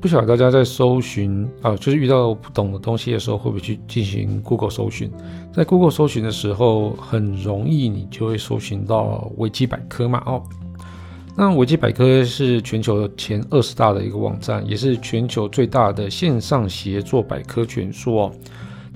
[0.00, 5.10] 不晓得大家在搜寻啊，就是遇到不懂的东西的时候，会不会去进行 Google 搜寻？
[5.52, 10.22] 在 Google 搜寻的时候，很容易你就会搜寻到维基百科嘛。
[10.24, 10.42] 哦，
[11.36, 18.32] 那维基百科是全球前二十大的一个网站，也是全球最大的线上协作百科全书哦。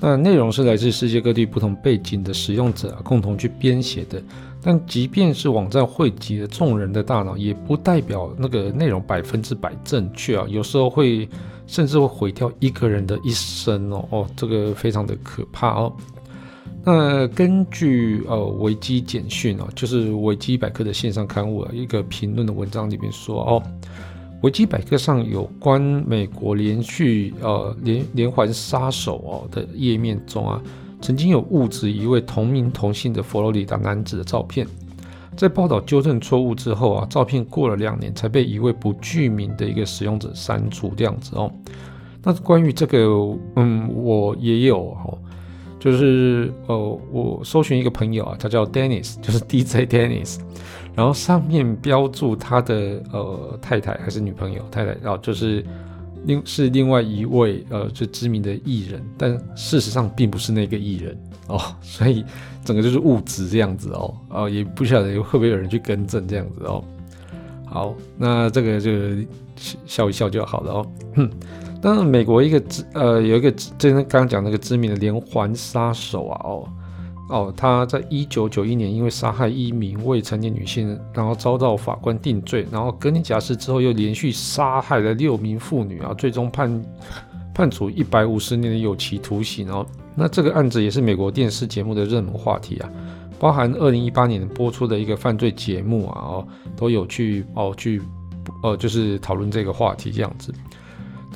[0.00, 4.22] 那内容是来自世界各地不同背景的使用者，共同去编写的。
[4.64, 10.46] 但即便是网站汇集了众人的大脑，也不代表那个内容百分之百正确啊。
[10.48, 11.28] 有时候会
[11.66, 15.92] 甚至会毁掉一个人的一生哦哦，这个非常的可怕哦。
[16.82, 23.62] 那根据呃维基简讯哦，就是维基百科的线上刊物啊，一个评论的文章里面说哦。
[24.42, 30.62] 维基百科上有关美国连续呃连连环杀手哦的页面中啊，
[31.04, 34.66] 曾经有误植一位同名同姓的佛罗里达男子的照片，
[35.36, 41.52] 在报道纠正错误之后啊，照片过了两年才被一位不具名的一个使用者删除这样子哦。
[42.22, 45.18] 那关于这个，嗯，我也有哦，
[45.78, 50.38] 就是呃，我搜寻一个朋友啊，他叫 Dennis，就是 DJ Dennis。
[50.94, 55.62] 然后上面标注他的呃太太还是女朋友太太，然后就是
[56.24, 61.16] 另是另外一位呃最知名的艺人，但事实上并不是那个艺人
[61.48, 62.24] 哦， 所以
[62.64, 66.84] 整个就是误指这样子哦，哦也不晓得会不会有人去更正这样子哦。
[67.66, 68.90] 好，那这个就
[69.86, 70.86] 笑一笑就好了哦。
[71.16, 71.30] 哼，
[71.82, 76.68] 当然美国一个知呃有一个就刚刚讲那个知名的连环杀手啊哦。
[77.30, 86.84] 哦，他在一九九一年因为杀害一名未成年女性，然后遭到法官定罪，然后隔年假释之后又连续杀害了六名妇女啊，最终判
[87.54, 89.86] 判处一百五十年的有期徒刑哦。
[90.14, 92.90] 那这个案子也是美国电视节目的热门话题啊，
[93.38, 98.02] 包含二零一八年播出的一个犯罪节目啊，哦，都有去哦去
[98.62, 100.52] 呃就是讨论这个话题这样子。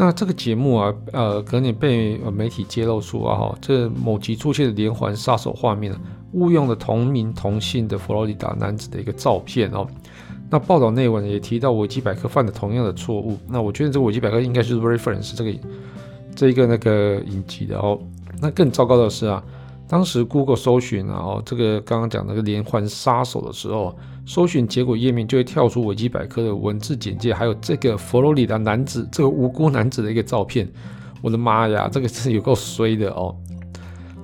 [0.01, 6.01] 那这个节目啊，呃，可能被媒体揭露出啊，哈，这某集出现的连环杀手画面啊，
[6.33, 9.85] 误用了同名同姓的佛罗里达男子的一个照片哦。
[10.49, 13.37] 那报道内文也提到维基百科犯了同样的错误。
[13.49, 15.53] 那我觉得这个维基百科应该是 reference 这个
[16.35, 17.99] 这一个那个影集的哦。
[18.41, 19.43] 那更糟糕的是啊。
[19.89, 30.71] 当时 Google 搜寻啊，哦，这个刚刚讲那个连环杀手的时候，搜寻结果页面就会跳出维基百科的文字简介，还有这个佛罗里达男子这个无辜男子的一个照片。
[31.23, 33.35] 我的妈呀，这个是有够衰的哦。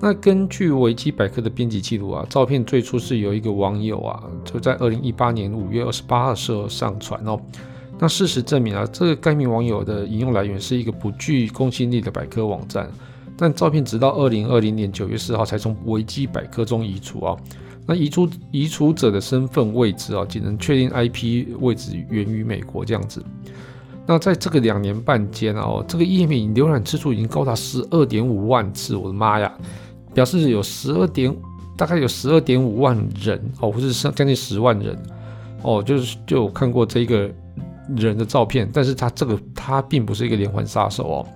[0.01, 7.41] 那根据维基百科的编辑记录啊，照片最初是有一个网友啊，就在二零一八年五月二十八号时候上传哦。
[7.99, 12.87] 那事实证明啊，这个该名网友的引用来源是一个不具公信力的百科网站。
[13.37, 17.37] 但照片直到二零二零年九月四号才从维基百科中移除啊，
[17.87, 23.25] 那移除移除者的身份位置啊，仅能确定 IP 位置源于美国这样子。
[24.07, 29.53] 那在这个两年半间啊，这个页面浏览次数已经高达十二点五万次，我的妈呀！
[30.13, 31.35] 表示有十二点，
[31.77, 34.97] 大概有十二点五万人哦，或是将近十万人
[35.63, 37.31] 哦，就是就看过这个
[37.97, 41.27] 人的照片，但是他这个他并不是一个连环杀手哦。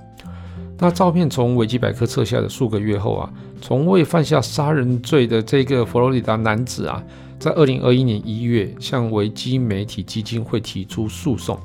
[0.81, 7.03] 那照片从维基百科撤下的数个月后啊，从未犯下杀人罪的这个佛罗里达男子啊，
[7.39, 11.59] 在二零二一年一月向维基媒体基金会提出诉讼。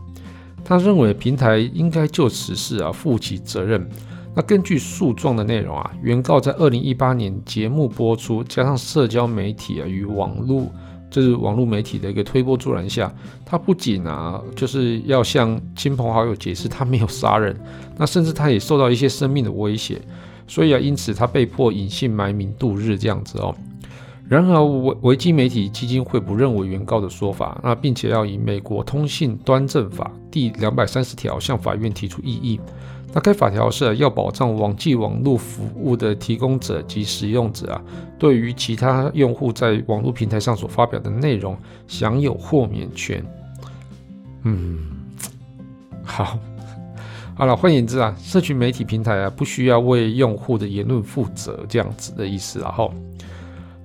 [0.65, 3.87] 他认为平台应该就此事啊负起责任。
[4.33, 10.71] 那根据诉状的内容啊，原告在二零一八年节目播出，加上社交媒体啊与网络。
[11.13, 13.13] 这是网络媒体的一个推波助澜下，
[13.45, 17.55] 他不仅啊，就是要向亲朋好友解释他没有杀人，
[17.95, 20.01] 那甚至他也受到一些生命的威胁，
[20.47, 23.53] 所以啊，因此他被迫隐姓埋名度日这样子哦。
[24.27, 32.59] 然而维维基媒体基金会不认为原告的说法，那并且要以美国通信端正法第两百三十条向法院提出异议。
[33.13, 37.81] 那该法条是要保障网际网络服务的提供者及使用者啊，
[38.17, 41.55] 对于其他用户在网络平台上所发表的内容
[41.87, 43.23] 享有豁免权。
[44.41, 44.79] 嗯，
[46.03, 46.39] 好，
[47.35, 52.89] 好了，换言之啊，社群媒体平台啊，不需要为用户的言论负责，这样子的意思啊，哈。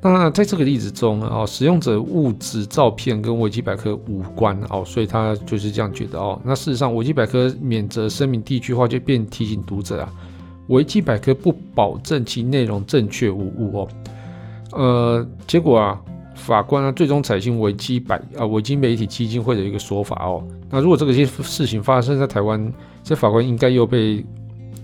[0.01, 6.41] 那在这个例子中啊，使用者物质照片跟维基百科无关哦，所以他就是这样觉得哦。
[6.45, 10.13] 那事实上，维基百科免责声明第一句话就便提醒读者啊，
[10.69, 13.89] 维基百科不保证其内容正确无误哦。
[14.73, 16.01] 呃，结果啊，
[16.37, 20.45] 法官呢、啊、最终采信维基百啊维基媒体基金会的一个说法哦。
[20.71, 22.73] 那如果这个些事情发生在台湾，
[23.03, 24.25] 这法官应该又被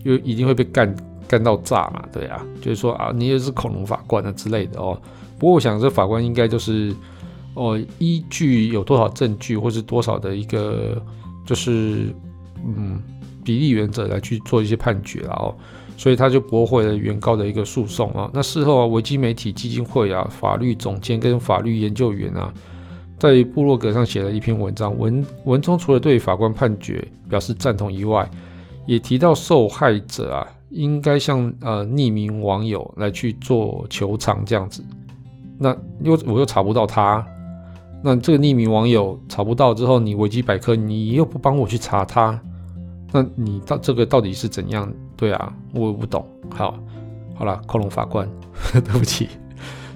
[0.02, 0.92] 又一定会被干
[1.26, 2.04] 干到炸嘛？
[2.12, 5.00] 对啊，就是说啊，你也是恐龙法官啊之类的哦。
[5.38, 6.94] 不过我想这法官应该就是
[7.54, 11.00] 哦，依据有多少证据或是多少的一个
[11.44, 12.14] 就是
[12.64, 13.02] 嗯
[13.44, 15.54] 比例原则来去做一些判决了哦。
[15.96, 18.28] 所以他就驳回了原告的一个诉讼啊。
[18.34, 22.52] 那事后啊，维基媒体基金会啊，法律总监跟法律研究员啊，
[23.16, 28.28] 在部落格上写了一篇文章，文文中除了对法官判决表示赞同以外，
[28.86, 34.84] 也提到受害者啊，应该向呃匿名网友来去做球场这样子。
[35.56, 37.24] 那又我又查不到他，
[38.02, 42.38] 那这个匿名网友查不到之后，你维基百科你又不帮我去查他。
[43.12, 44.92] 那你到这个到底是怎样？
[45.16, 46.26] 对啊，我不懂。
[46.50, 46.76] 好，
[47.36, 48.28] 好了，恐龙法官，
[48.72, 49.28] 对不起。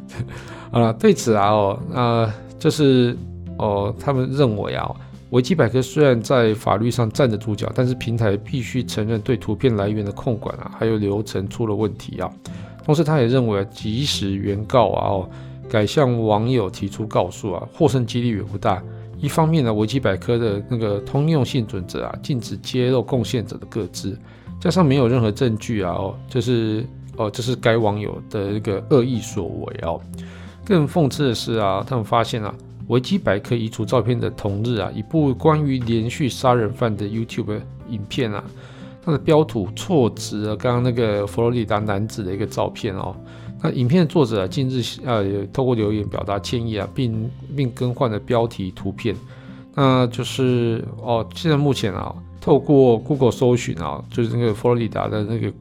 [0.70, 3.16] 好了，对此啊，哦，呃，就是
[3.58, 4.88] 哦，他们认为啊，
[5.30, 12.30] 维基百科虽然在法律上站得住脚，但是平台必须承认对图片来源的控管啊，还有流程出了问题啊。
[12.84, 15.30] 同时，他也认为，即使原告啊，哦，
[15.68, 18.82] 改向网友提出告诉啊，获胜几率也不大。
[19.18, 24.18] 一方面呢，维基百科的那个通用性准则啊，禁止揭露贡献者的个资，
[24.58, 26.86] 加上没有任何证据啊，哦，就是
[27.18, 30.00] 哦，这是该网友的一个恶意所为哦。
[30.64, 32.54] 更讽刺的是啊，他们发现啊，
[32.88, 38.42] 维基百科移除照片的同日啊，一部关于连续杀人犯的 YouTube 影片啊，
[39.04, 43.14] 它的标图错植了刚刚那个佛罗里达男子的一个照片哦。
[43.60, 49.14] 那影片的作者啊，近日啊也透过留言表达歉意啊，并并更换了标题图片。
[49.74, 55.52] 那就是哦，现在目前啊，透过 Google 搜寻啊，就是那个佛罗里达的那个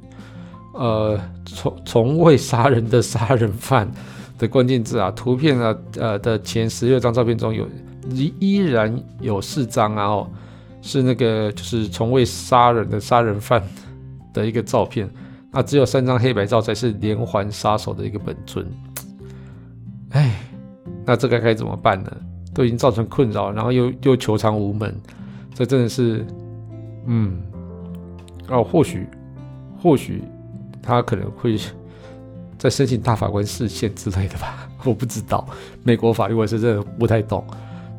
[0.74, 3.92] 呃从从未杀人的杀人犯
[4.38, 7.68] 的关键字啊，图片啊呃的前十六张照片中有
[8.10, 10.30] 依依然有四张啊哦，
[10.82, 13.62] 是那个就是从未杀人的杀人犯
[14.34, 15.10] 的一个照片。
[15.50, 18.68] 那只有三张黑白照才是连环杀手的一个本尊，
[20.12, 20.36] 哎，
[21.06, 22.12] 那这个该怎么办呢？
[22.54, 24.94] 都已经造成困扰，然后又又求偿无门，
[25.56, 26.26] 这真的是，
[27.06, 27.42] 嗯，
[28.50, 29.08] 哦，或许
[29.82, 30.22] 或许
[30.82, 31.58] 他可能会
[32.58, 35.48] 再申请大法官释宪之类的吧， 我不知道，
[35.84, 37.46] 美国法律我是真的不太懂。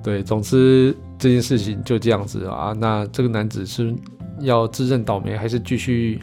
[0.02, 2.72] 对，总之这件事情就这样子啊。
[2.78, 3.94] 那这个男子是
[4.40, 6.20] 要自认倒霉，还是继续？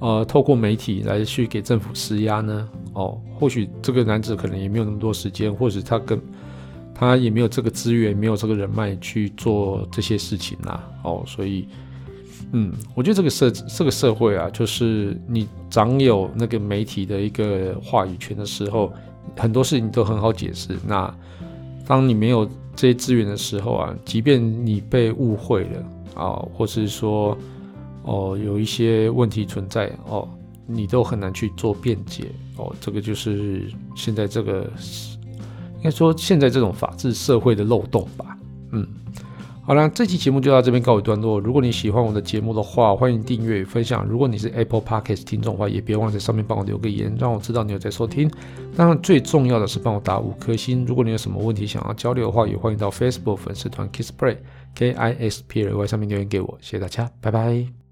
[0.00, 2.68] 呃，透过媒体来去给政府施压呢？
[2.92, 6.16] 哦，或许这个男子可能也没有那么多时间，或者他跟
[6.94, 10.80] 他也没有这个资源，没有这个人脉去做这些事情呐。
[11.02, 11.66] 哦，所以，
[12.52, 18.92] 嗯，我觉得这个社这个社会啊，就是你掌有那个媒体的一个话语权的时候，
[19.36, 20.78] 很多事情你都很好解释。
[20.86, 21.12] 那
[21.86, 27.36] 当你没有这些资源的时候啊，即便你被误会了啊，或是说。
[28.04, 30.26] 哦，有一些问题存在哦，
[30.66, 32.74] 你都很难去做辩解哦。
[32.80, 34.62] 这个就是现在这个，
[35.76, 38.38] 应该说现在这种法治社会的漏洞吧。
[38.72, 38.86] 嗯，
[39.68, 41.38] 好了，这期节目就到这边告一段落。
[41.38, 44.02] 如果你喜欢我的节目的话，欢迎订阅分享。
[44.06, 48.30] 如果你是 Apple Podcast 听众的话，也别忘在上面帮我留个言，让我知道你有在收听。
[48.74, 50.86] 当然，最重要的是帮我打五颗星。
[50.86, 54.38] 如果你有什么问题想要交流的话，也欢迎到 Facebook 粉丝团 Kisplay
[54.74, 56.56] K I S P L Y 上面留言给我。
[56.62, 57.78] 谢谢大家，拜拜。